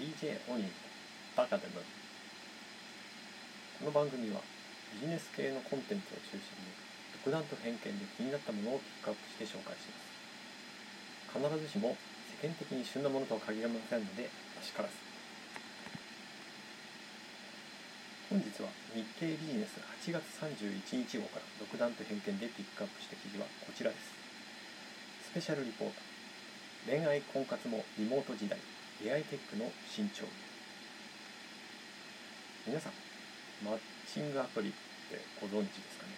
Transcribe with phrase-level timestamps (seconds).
[0.00, 0.64] DJ オニ
[1.36, 1.84] バカでも
[3.84, 4.40] この番組は
[4.96, 6.72] ビジネス系のコンテンツを中心に
[7.20, 10.00] 独断と偏見で気になったものをピックアップして紹介しま
[11.36, 11.52] す。
[11.52, 11.92] 必ずしも
[12.40, 14.96] 世間的に旬なものとは限りませんのであしからず
[18.32, 24.16] 本日は日経ビジネス8月31日号から独断と偏見でピックアップした記事はこちらです。
[25.28, 26.00] スペシャルリポート。
[26.88, 28.56] 恋愛婚活もリモート時代。
[29.00, 30.28] 出会いテックの新潮。
[32.68, 32.92] 皆さん
[33.64, 34.72] マッチングアプリっ
[35.08, 36.12] てご存知ですかね？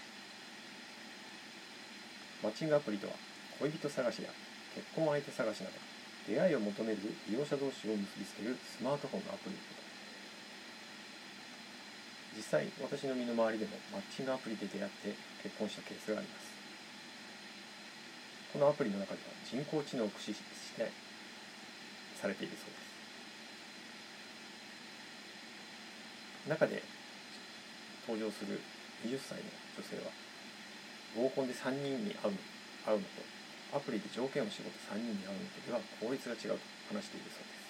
[2.43, 3.15] マッチングアプリとは
[3.62, 4.34] 恋人探しや
[4.74, 5.79] 結婚相手探しなど
[6.27, 6.98] 出会いを求める
[7.30, 9.87] 利用者同士を結びつけるスマートフォンのアプリのこと。
[12.35, 15.15] 実際私の身の回りでもマッチングアプリで出会って
[15.46, 16.51] 結婚したケースがあります。
[18.51, 20.43] このアプリの中では人工知能を駆使し
[20.74, 20.91] て
[22.23, 22.95] されているそうです。
[26.46, 26.83] 中で
[28.07, 28.59] 登場する
[29.02, 30.10] 20歳の女性は
[31.19, 32.38] 合コンで3人に会う
[32.87, 33.23] 会うのと
[33.74, 37.63] アプリで条件を絞って3人に会うのとでは効率が違うと話しているそうです。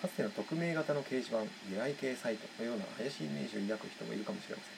[0.00, 4.76] かつての匿名型の掲示板出会い系サイトのような怪しいイメージを抱く人もいるかもしれません。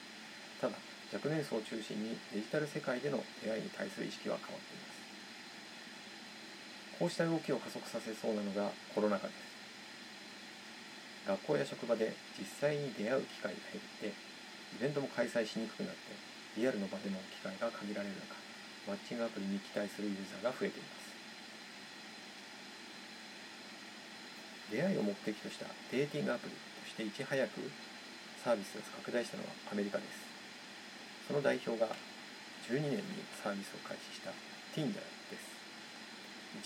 [0.59, 0.75] ただ
[1.11, 4.88] 若年層を中心にデジタル世界での出会いに対する意識は変わっています
[6.99, 9.39] こうした動きを加速させそうなのがコロナ禍です。
[11.23, 14.11] 学校や職場で実際に出会う機会が減ってイ
[14.83, 16.11] ベントも開催しにくくなって
[16.59, 18.35] リアルの場での機会が限られる中
[18.91, 21.07] マッチングアプリに期待するユーザーが増えています。
[24.75, 27.71] 出会いを目的としたデーティングアプリとしていち早く
[28.43, 30.27] サービスが拡大したのはアメリカです。
[31.27, 31.87] その代表が
[32.67, 33.01] 12年に
[33.41, 34.33] サービスを開始した
[34.75, 35.18] Tinder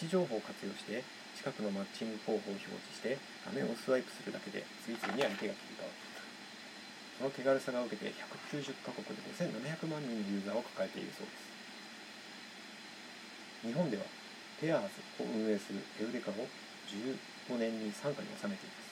[0.04, 1.00] 置情報を活用して
[1.40, 3.16] 近くのマッチング候補を表示して
[3.48, 11.48] 画面をスワイプするだけで次々に相手が切り替わっていくその手軽さが受けて190カ国で5700万人のユーザーを抱えているそうです。
[13.64, 14.04] 日本では
[14.60, 18.92] ペアーズを運営するエウレカを15年に傘下に収めています。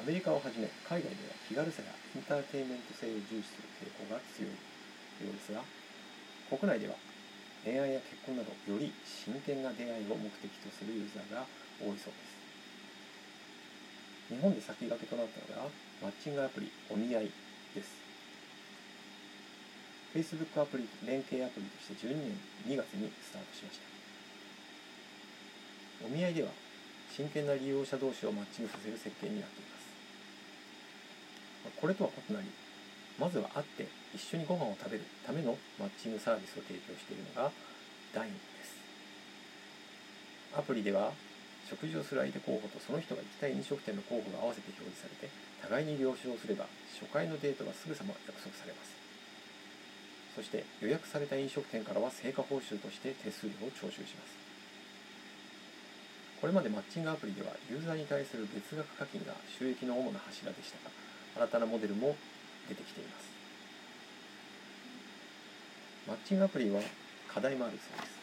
[0.00, 4.56] アメリカをはじめ海外では気軽さやエンターテインメント性を重視する傾向が強いよ
[5.28, 5.60] うですが
[6.48, 6.94] 国内では
[7.64, 11.44] 恋愛や結婚などより真剣な出会いを目的とするユーザーが
[11.80, 12.40] 多いそうです。
[14.32, 15.68] 日本で先駆けとなったのが
[16.00, 17.30] マッチングアプリお見合い
[17.74, 18.00] です。
[20.14, 22.32] Facebook アプリ連携アプリとして12年
[22.66, 23.84] 2月にスタートしました。
[26.06, 26.48] お見合いでは
[27.14, 29.80] 真剣な利用者同士をマッチングさせる設計になっています。
[31.76, 32.46] これとは異なり
[33.20, 33.84] まずは会って
[34.16, 37.52] 一緒にご飯を食べるためのマッチングサービスを提供しているのが
[38.16, 38.80] LINE です。
[40.56, 41.12] アプリでは
[41.68, 45.28] 食事をする相手候補とその人が行きたい飲食店の候補が合わせて表示されて
[45.60, 46.64] 互いに了承すれば
[46.96, 48.96] 初回のデートがすぐさま約束されます。
[50.34, 54.40] そして予約された飲食店からは成果報酬として手数料を徴収します。
[56.40, 62.16] これまでマッチングアプリではユーザーに対する月額課金が収益の主な柱でしたが新たなモデルも
[62.70, 63.26] 出てきています。
[66.06, 66.80] マッチングアプリは
[67.26, 68.14] 課題もあるそうです。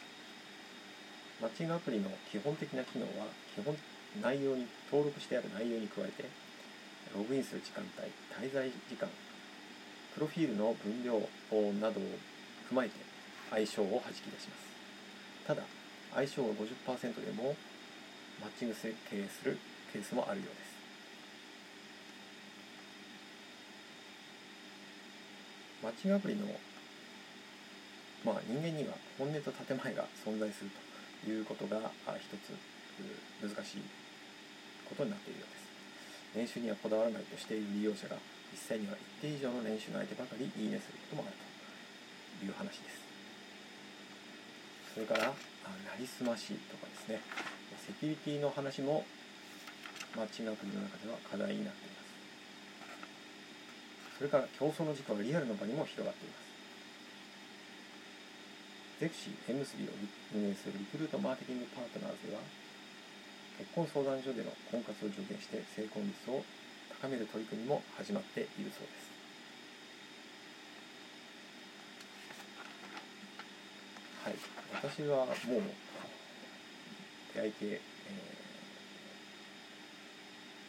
[1.41, 3.75] マッチングアプリの基本的な機能は基本
[4.24, 6.25] 内容に登録してある内容に加えて
[7.13, 8.09] ログインする時間帯
[8.47, 9.08] 滞在時間
[10.16, 11.19] プロフィールの分量
[11.79, 12.03] などを
[12.72, 12.96] 踏まえて
[13.52, 14.64] 相性をはじき出します。
[15.46, 15.62] ただ
[16.16, 17.56] 相性が50%でも
[18.41, 19.58] マッチング設計する
[19.94, 20.66] ケースもあるようです。
[25.84, 26.46] マッチングアプリの、
[28.26, 30.72] まあ、人間には本音と建前が存在する
[31.24, 32.54] ということが一つ
[33.42, 33.82] 難しい
[34.90, 35.68] ことになっているようです。
[36.36, 38.18] 年収にはこだわらないとしている利用者が
[38.52, 43.02] 実際には一定以上の年収の相手ばかりいいねすることもあるという話です。
[44.94, 45.34] それからな
[46.00, 47.22] りすましとかですね。
[47.85, 49.06] セキュリティの話も
[50.16, 52.07] マッチングアプリの中では課題になっています。
[54.17, 56.47] それから競争の時間はリアルの場にも広がっています。
[58.99, 59.61] ゼクシー M3
[59.93, 59.93] を
[60.34, 62.41] 運営するリクルートマーケティングパートナーズでは
[63.61, 66.41] 結婚相談所での婚活を助言して成婚率を
[66.97, 69.14] 高める取り組みも始まっているそうです。
[74.25, 74.35] はい。
[74.81, 75.61] 私はもう
[77.35, 77.79] 出会い系、え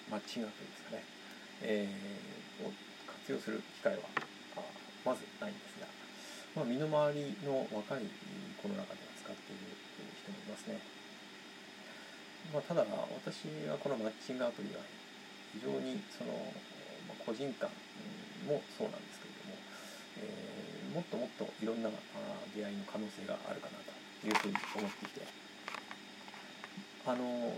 [0.08, 1.02] ー、マッチングアプリですかね、
[1.62, 2.97] えー、
[3.28, 4.08] 活用する機会は
[5.04, 5.84] まずないんですが、
[6.56, 8.08] まあ、身の回りの若い
[8.56, 9.68] 子の中では使っている
[10.16, 10.80] 人もいますね。
[12.56, 14.80] まあ、ただ私はこのマッチングアプリは
[15.52, 16.32] 非常にその、
[17.04, 17.68] まあ、個人間
[18.48, 19.60] もそうなんですけれども、
[20.24, 21.92] えー、もっともっといろんな
[22.56, 23.92] 出会いの可能性があるかなと
[24.24, 25.20] いうふうに思ってきて
[27.04, 27.52] あの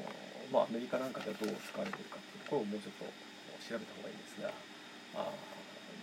[0.50, 3.06] まあアメリカなんかではどう使われてるかっていうところをもうちょっと
[3.62, 4.50] 調べた方がいいんですが
[5.14, 5.30] あ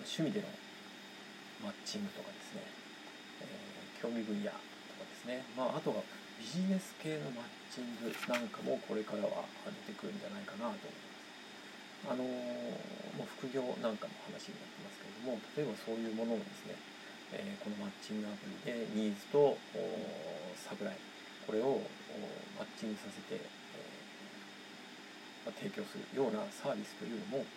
[0.08, 0.48] 趣味での
[1.60, 2.64] マッチングとかですね、
[3.44, 4.56] えー、興味分野と
[4.96, 6.00] かですね、まあ、あとは
[6.40, 9.44] ビジネス系のマッチングなんかもこれからは
[9.86, 11.08] 出てくるんじゃないかなと思います。
[12.08, 12.32] あのも
[13.26, 16.78] う副業なんかの話になってますけれども例えばそういうものをですね、
[17.34, 19.58] えー、このマッチングアプリでニーズと
[20.62, 21.02] サプライ
[21.50, 21.82] これを
[22.56, 23.50] マッチングさせて、えー、
[25.50, 27.50] まあ、提供するようなサービスというのも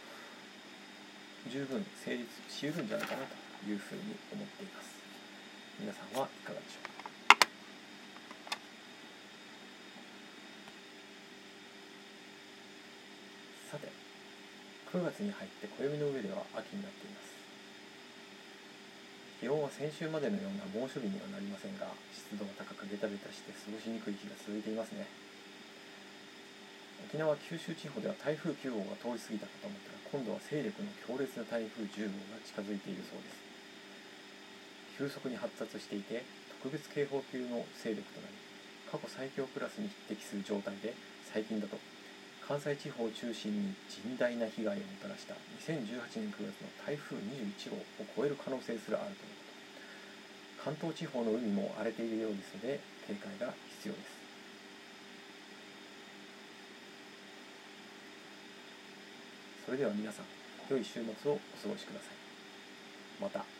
[1.49, 3.33] 十分成立しうるんじゃないかなと
[3.71, 4.03] いうふうに
[4.33, 5.01] 思っています。
[5.81, 6.89] 皆さんはいかがでしょう
[7.41, 7.47] か？
[13.73, 13.89] さて
[14.93, 17.31] 9月に入って暦の上では秋になっています。
[19.41, 25.09] 気温は先週までのような猛暑日にはなりませんが湿度が高くベタベタして過ごしにくい日が続いていますね。
[27.09, 33.51] 沖縄九州地方では台風9号が通り過ぎたかと思ったら今度は勢力の強烈な台風10号が近づいているそうです。
[34.99, 36.27] 急速に発達していて
[36.61, 38.35] 特別警報級の勢力となり
[38.91, 40.93] 過去最強クラスに匹敵する状態で
[41.33, 41.79] 最近だと
[42.43, 47.87] 関西地方を中心に甚大な被害をもたらした2018年9月の台風21号を
[48.17, 49.55] 超える可能性すらあるということ。
[50.65, 54.20] 関東地方の海も荒れているようですので警戒が必要です。
[59.71, 60.25] それでは皆さん
[60.69, 63.23] 良い週末をお過ごしください。
[63.23, 63.60] また。